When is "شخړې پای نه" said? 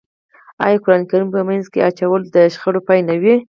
2.53-3.15